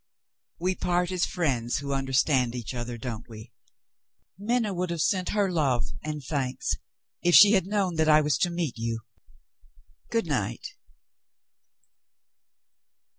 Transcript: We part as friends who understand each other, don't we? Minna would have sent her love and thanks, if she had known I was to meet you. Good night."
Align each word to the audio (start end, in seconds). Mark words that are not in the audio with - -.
We 0.59 0.73
part 0.73 1.11
as 1.11 1.27
friends 1.27 1.77
who 1.77 1.93
understand 1.93 2.55
each 2.55 2.73
other, 2.73 2.97
don't 2.97 3.29
we? 3.29 3.53
Minna 4.35 4.73
would 4.73 4.89
have 4.89 5.03
sent 5.03 5.29
her 5.29 5.51
love 5.51 5.89
and 6.03 6.23
thanks, 6.23 6.77
if 7.21 7.35
she 7.35 7.51
had 7.51 7.67
known 7.67 7.99
I 8.09 8.19
was 8.19 8.39
to 8.39 8.49
meet 8.49 8.79
you. 8.79 9.01
Good 10.09 10.25
night." 10.25 10.65